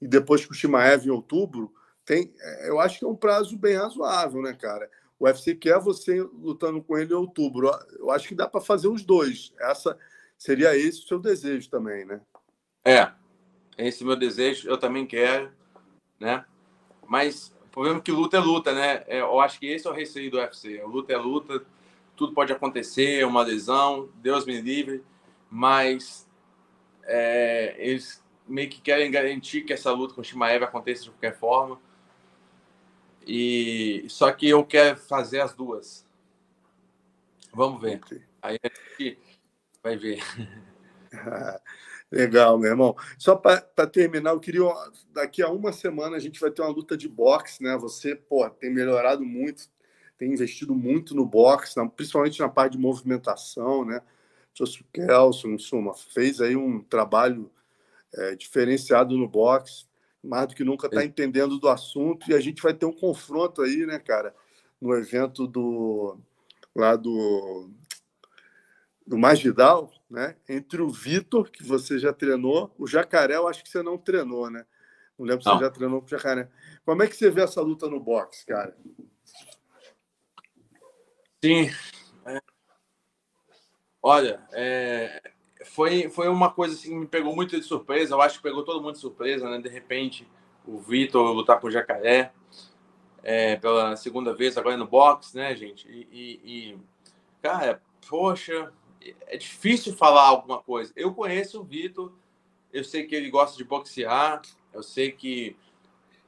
[0.00, 1.72] e depois com o Shimaev em outubro?
[2.04, 4.90] Tem, é, eu acho que é um prazo bem razoável, né, cara?
[5.18, 7.70] O UFC quer você lutando com ele em outubro.
[7.98, 9.52] Eu acho que dá para fazer os dois.
[9.60, 9.98] Essa,
[10.40, 12.18] Seria esse o seu desejo também, né?
[12.82, 13.12] É,
[13.76, 15.52] esse é o meu desejo, eu também quero,
[16.18, 16.46] né?
[17.06, 19.04] Mas o problema é que luta é luta, né?
[19.06, 20.82] É, eu acho que esse é o receio do UFC.
[20.82, 21.62] Luta é luta,
[22.16, 25.04] tudo pode acontecer, uma lesão, Deus me livre,
[25.50, 26.26] mas
[27.04, 31.36] é, eles meio que querem garantir que essa luta com o Shimaev aconteça de qualquer
[31.38, 31.80] forma.
[33.26, 36.04] E só que eu quero fazer as duas.
[37.52, 38.00] Vamos ver.
[38.42, 39.18] Aí a gente
[39.82, 40.20] vai ver.
[42.10, 42.96] Legal, meu irmão.
[43.16, 44.62] Só para terminar, eu queria.
[45.12, 47.76] Daqui a uma semana a gente vai ter uma luta de boxe, né?
[47.76, 49.68] Você, pô, tem melhorado muito,
[50.18, 54.02] tem investido muito no boxe, principalmente na parte de movimentação, né?
[54.54, 57.50] Trouxe o Kelson, em suma, fez aí um trabalho
[58.14, 59.86] é, diferenciado no boxe,
[60.22, 63.62] mais do que nunca está entendendo do assunto, e a gente vai ter um confronto
[63.62, 64.34] aí, né, cara,
[64.80, 66.18] no evento do
[66.74, 67.70] lá do
[69.06, 70.36] do Magidal, né?
[70.48, 74.48] Entre o Vitor, que você já treinou, o Jacaré, eu acho que você não treinou,
[74.48, 74.64] né?
[75.18, 76.48] Não lembro se você já treinou com o Jacaré.
[76.84, 78.76] Como é que você vê essa luta no boxe, cara?
[81.44, 81.70] Sim.
[82.24, 82.40] É...
[84.00, 85.32] Olha, é...
[85.64, 88.14] foi, foi uma coisa assim que me pegou muito de surpresa.
[88.14, 89.58] Eu acho que pegou todo mundo de surpresa, né?
[89.58, 90.26] De repente,
[90.66, 92.32] o Vitor lutar com o Jacaré
[93.22, 95.88] é, pela segunda vez agora no boxe, né, gente?
[95.88, 96.78] E, e, e,
[97.42, 98.72] cara, poxa,
[99.26, 100.92] é difícil falar alguma coisa.
[100.96, 102.12] Eu conheço o Vitor,
[102.72, 104.42] eu sei que ele gosta de boxear,
[104.72, 105.56] eu sei que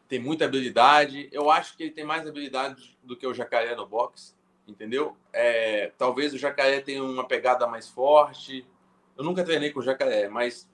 [0.09, 1.29] tem muita habilidade.
[1.33, 4.35] Eu acho que ele tem mais habilidade do que o Jacaré no boxe,
[4.66, 5.16] entendeu?
[5.33, 8.66] É, talvez o Jacaré tenha uma pegada mais forte.
[9.16, 10.68] Eu nunca treinei com o Jacaré, mas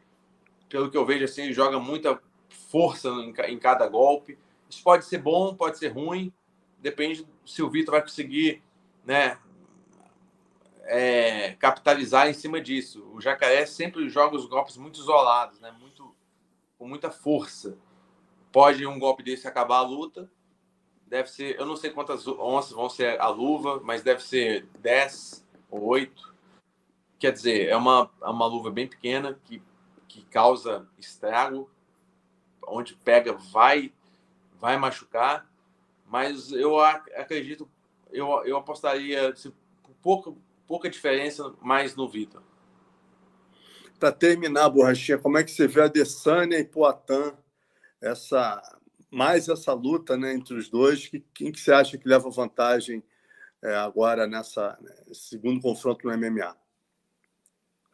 [0.69, 3.09] pelo que eu vejo assim, ele joga muita força
[3.47, 4.39] em, cada golpe.
[4.69, 6.33] Isso pode ser bom, pode ser ruim,
[6.79, 8.63] depende se o Vitor vai conseguir,
[9.05, 9.39] né,
[10.85, 13.11] é, capitalizar em cima disso.
[13.13, 16.15] O Jacaré sempre joga os golpes muito isolados, né, muito
[16.79, 17.77] com muita força.
[18.53, 20.31] Pode um golpe desse acabar a luta.
[21.07, 25.47] Deve ser, eu não sei quantas onças vão ser a luva, mas deve ser 10
[25.71, 26.35] ou 8.
[27.19, 29.63] Quer dizer, é uma, é uma luva bem pequena que,
[30.07, 31.71] que causa estrago.
[32.67, 33.93] Onde pega, vai
[34.61, 35.49] vai machucar,
[36.07, 37.69] mas eu acredito,
[38.11, 39.53] eu, eu apostaria se,
[40.03, 40.33] pouca,
[40.67, 42.43] pouca diferença mais no Vitor.
[43.99, 47.37] Para terminar, Borrachinha, como é que você vê a Dessânia e Poatan,
[48.01, 48.61] essa,
[49.11, 51.09] mais essa luta né, entre os dois?
[51.09, 53.03] Que, quem que você acha que leva vantagem
[53.63, 56.57] é, agora nessa né, segundo confronto no MMA?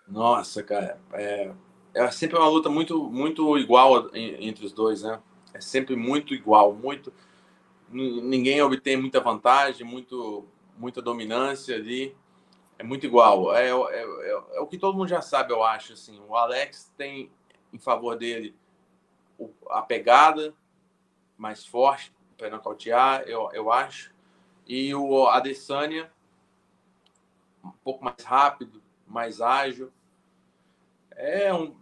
[0.06, 1.52] Nossa, cara, é,
[1.94, 5.20] é sempre uma luta muito, muito igual entre os dois, né?
[5.54, 7.12] é sempre muito igual, muito
[7.88, 10.44] ninguém obtém muita vantagem, muito
[10.76, 12.16] muita dominância ali,
[12.76, 13.54] é muito igual.
[13.54, 15.92] É, é, é, é, o que todo mundo já sabe, eu acho.
[15.92, 17.30] Assim, o Alex tem
[17.72, 18.56] em favor dele
[19.70, 20.52] a pegada
[21.38, 24.12] mais forte para nocautear, eu, eu acho,
[24.66, 26.10] e o Adesanya
[27.64, 28.82] um pouco mais rápido,
[29.14, 29.92] mais ágil.
[31.12, 31.74] É um,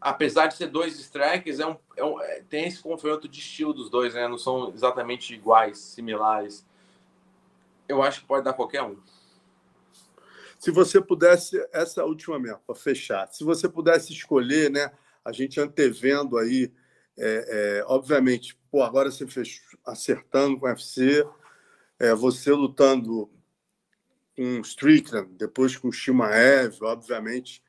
[0.00, 3.74] apesar de ser dois strikes, é um, é um, é, tem esse confronto de estilo
[3.74, 4.28] dos dois, né?
[4.28, 6.64] Não são exatamente iguais, similares.
[7.88, 8.96] Eu acho que pode dar qualquer um.
[10.58, 14.92] Se você pudesse, essa última mesmo, para fechar, se você pudesse escolher, né?
[15.24, 16.72] A gente antevendo aí,
[17.18, 21.26] é, é, obviamente, pô, agora você fez acertando com o UFC,
[21.98, 23.30] é, você lutando
[24.38, 27.60] com Strickland, depois com Shimaev, obviamente,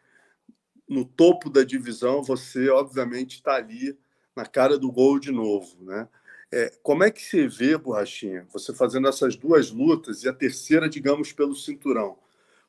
[0.88, 3.98] no topo da divisão, você obviamente está ali
[4.36, 6.08] na cara do gol de novo, né?
[6.52, 10.88] É, como é que você vê, Borrachinha, você fazendo essas duas lutas e a terceira,
[10.88, 12.20] digamos, pelo cinturão?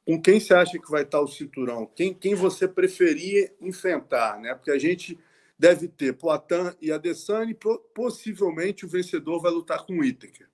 [0.07, 1.85] Com quem você acha que vai estar o cinturão?
[1.95, 4.55] Quem, quem você preferia enfrentar, né?
[4.55, 5.19] Porque a gente
[5.59, 7.59] deve ter Poitin e Adesanya e
[7.95, 10.49] possivelmente o vencedor vai lutar com o Whittaker.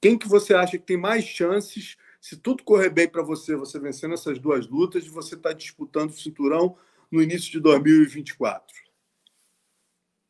[0.00, 3.78] Quem que você acha que tem mais chances se tudo correr bem para você, você
[3.78, 6.74] vencendo essas duas lutas, você está disputando o cinturão
[7.12, 8.74] no início de 2024.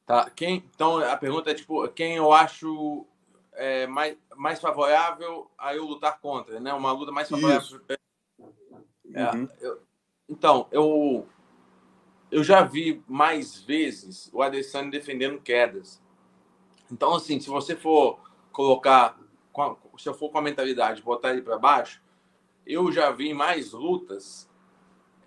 [0.05, 0.29] Tá.
[0.31, 3.07] Quem, então, a pergunta é tipo, quem eu acho
[3.53, 6.75] é, mais, mais favorável a eu lutar contra, né?
[6.75, 7.81] Uma luta mais favorável.
[9.15, 9.49] É, uhum.
[9.61, 9.83] eu,
[10.29, 11.29] então, eu,
[12.29, 16.03] eu já vi mais vezes o Adesanya defendendo quedas.
[16.91, 18.19] Então, assim, se você for
[18.51, 19.17] colocar
[19.99, 22.03] se eu for com a mentalidade botar ele para baixo,
[22.67, 24.49] eu já vi mais lutas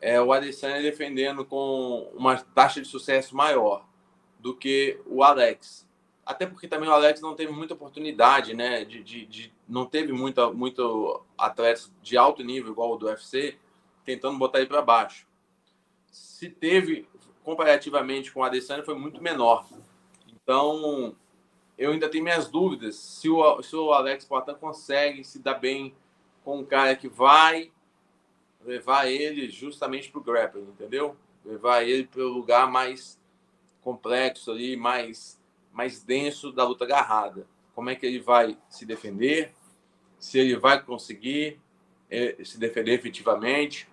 [0.01, 3.85] é, o Adesanya defendendo com uma taxa de sucesso maior
[4.39, 5.87] do que o Alex.
[6.25, 8.83] Até porque também o Alex não teve muita oportunidade, né?
[8.83, 13.57] De, de, de não teve muita, muito atletas de alto nível, igual o do UFC,
[14.03, 15.27] tentando botar ele para baixo.
[16.11, 17.07] Se teve,
[17.43, 19.65] comparativamente com o Adesanya, foi muito menor.
[20.27, 21.15] Então,
[21.77, 25.93] eu ainda tenho minhas dúvidas se o, se o Alex Poitin consegue se dar bem
[26.43, 27.71] com um cara que vai
[28.65, 31.15] levar ele justamente para o grappling, entendeu?
[31.45, 33.19] Levar ele para o lugar mais
[33.81, 35.39] complexo ali, mais,
[35.71, 37.47] mais denso da luta agarrada.
[37.75, 39.53] Como é que ele vai se defender?
[40.19, 41.59] Se ele vai conseguir
[42.09, 43.87] eh, se defender efetivamente,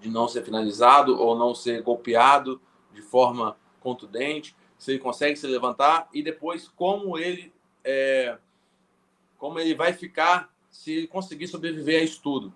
[0.00, 2.60] de não ser finalizado ou não ser golpeado
[2.92, 7.52] de forma contundente se ele consegue se levantar e depois como ele
[7.84, 8.38] é,
[9.36, 12.54] como ele vai ficar se ele conseguir sobreviver a isso tudo.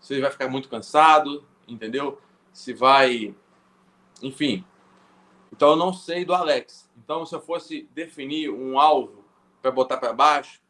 [0.00, 2.20] Se ele vai ficar muito cansado, entendeu?
[2.52, 3.34] Se vai,
[4.22, 4.64] enfim.
[5.52, 6.88] Então eu não sei do Alex.
[6.96, 9.24] Então se eu fosse definir um alvo
[9.60, 10.62] para botar para baixo,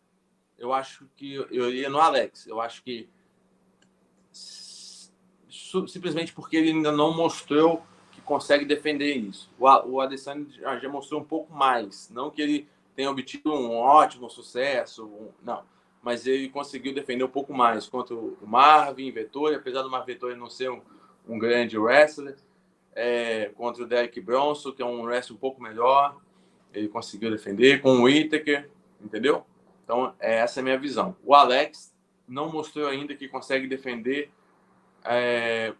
[0.56, 2.46] eu acho que eu iria no Alex.
[2.46, 3.10] Eu acho que
[5.86, 7.84] simplesmente porque ele ainda não mostrou
[8.24, 9.50] consegue defender isso.
[9.58, 12.10] O, o Adesanya já, mostrou um pouco mais.
[12.10, 15.62] Não que ele tenha obtido um ótimo sucesso, um, não.
[16.02, 20.36] Mas ele conseguiu defender um pouco mais contra o Marvin Vettori, apesar do Marvin Vettori
[20.36, 20.80] não ser um,
[21.28, 22.36] um grande wrestler.
[22.96, 26.16] É, contra o Derek Bronson, que é um wrestler um pouco melhor.
[26.72, 28.70] Ele conseguiu defender com o Whittaker,
[29.00, 29.44] entendeu?
[29.82, 31.16] Então, é, essa é a minha visão.
[31.24, 31.92] O Alex
[32.26, 34.30] não mostrou ainda que consegue defender
[35.04, 35.74] é,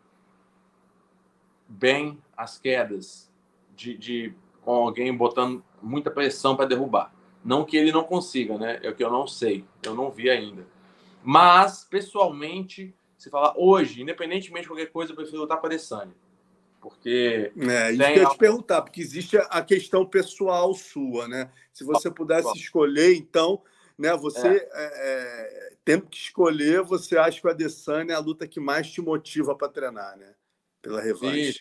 [1.69, 3.30] bem as quedas
[3.74, 7.14] de, de, com alguém botando muita pressão para derrubar.
[7.45, 8.80] Não que ele não consiga, né?
[8.82, 10.66] É o que eu não sei, eu não vi ainda.
[11.22, 16.14] Mas, pessoalmente, se falar hoje, independentemente de qualquer coisa, eu prefiro lutar para a Adesanya.
[16.80, 17.51] Porque.
[17.57, 21.51] É, isso que eu ia te perguntar, porque existe a questão pessoal sua, né?
[21.72, 23.62] Se você pudesse escolher, então,
[23.99, 24.14] né?
[24.16, 24.53] Você é.
[24.53, 28.91] É, é, tendo que escolher, você acha que o Adesanya é a luta que mais
[28.91, 30.35] te motiva para treinar, né?
[30.82, 31.41] Pela revanche.
[31.41, 31.61] Isso,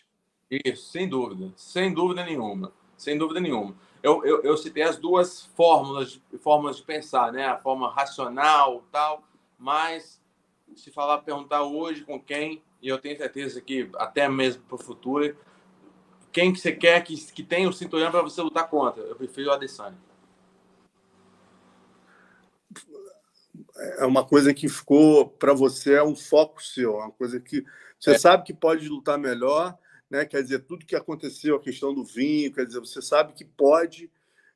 [0.50, 3.74] isso, sem dúvida, sem dúvida nenhuma, sem dúvida nenhuma.
[4.02, 7.46] Eu, eu, eu citei as duas fórmulas, fórmulas de pensar, né?
[7.46, 9.22] A forma racional, tal,
[9.58, 10.22] mas
[10.76, 14.78] se falar, perguntar hoje com quem, e eu tenho certeza que até mesmo para o
[14.78, 15.36] futuro,
[16.32, 19.02] quem que você quer que, que tenha o cinturão para você lutar contra?
[19.02, 19.98] Eu prefiro o Adesanya.
[23.98, 27.64] é uma coisa que ficou para você é um foco seu, é uma coisa que
[27.98, 28.18] você é.
[28.18, 29.76] sabe que pode lutar melhor,
[30.14, 30.24] né?
[30.24, 34.08] Quer dizer, tudo que aconteceu, a questão do vinho, quer dizer, você sabe que pode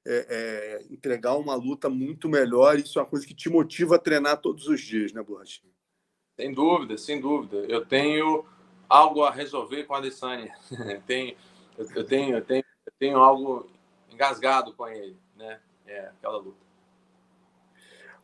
[0.06, 2.78] é, é, entregar uma luta muito melhor.
[2.78, 5.72] Isso é uma coisa que te motiva a treinar todos os dias, né, Borrachinha?
[6.36, 7.56] Sem dúvida, sem dúvida.
[7.68, 8.44] Eu tenho
[8.88, 10.54] algo a resolver com a Adesanya.
[11.08, 11.36] tenho,
[11.76, 13.68] eu, tenho, eu tenho, eu tenho algo
[14.12, 15.58] engasgado com ele, né?
[15.84, 16.68] É aquela luta.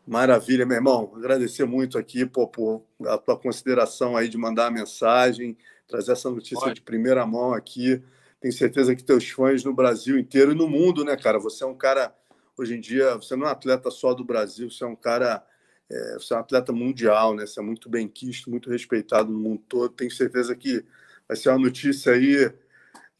[0.06, 1.12] Maravilha, meu irmão.
[1.16, 5.56] Agradecer muito aqui pô, por a tua consideração aí de mandar a mensagem,
[5.86, 6.74] trazer essa notícia Pode.
[6.74, 8.02] de primeira mão aqui.
[8.40, 11.38] Tenho certeza que teus fãs no Brasil inteiro e no mundo, né, cara?
[11.38, 12.14] Você é um cara,
[12.56, 15.44] hoje em dia, você não é um atleta só do Brasil, você é um cara,
[15.90, 17.46] é, você é um atleta mundial, né?
[17.46, 19.94] Você é muito bem quisto, muito respeitado no mundo todo.
[19.94, 20.84] Tenho certeza que
[21.26, 22.52] vai ser uma notícia aí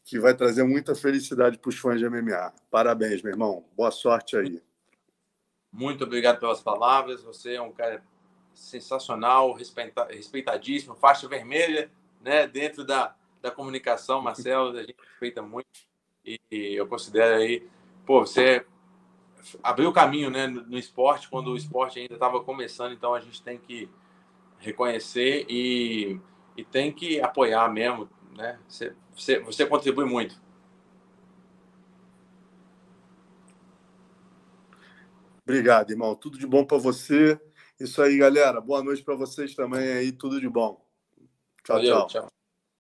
[0.03, 2.53] que vai trazer muita felicidade para os fãs de MMA.
[2.69, 3.65] Parabéns, meu irmão.
[3.75, 4.61] Boa sorte aí.
[5.71, 7.23] Muito obrigado pelas palavras.
[7.23, 8.03] Você é um cara
[8.53, 11.91] sensacional, respeita, respeitadíssimo, faixa vermelha,
[12.25, 12.47] né?
[12.47, 15.67] Dentro da, da comunicação, Marcelo, a gente respeita muito.
[16.25, 17.69] E, eu considero aí,
[18.03, 18.65] pô, você
[19.61, 22.93] abriu o caminho, né, no, no esporte quando o esporte ainda estava começando.
[22.93, 23.87] Então a gente tem que
[24.57, 26.19] reconhecer e,
[26.57, 28.59] e tem que apoiar mesmo, né?
[28.67, 30.41] Você, você, você contribui muito.
[35.43, 36.15] Obrigado, irmão.
[36.15, 37.39] Tudo de bom para você.
[37.79, 38.59] Isso aí, galera.
[38.59, 40.11] Boa noite para vocês também aí.
[40.11, 40.84] Tudo de bom.
[41.65, 42.34] 照照。